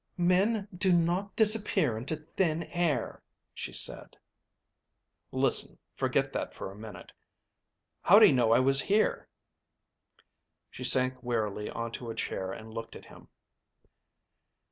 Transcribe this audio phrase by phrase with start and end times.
[0.17, 3.21] "Men do not disappear into thin air,"
[3.53, 4.17] she said.
[5.31, 7.11] "Listen, forget that for a minute.
[8.01, 9.27] How'd he know I was here?"
[10.71, 13.27] She sank wearily onto a chair and looked at him.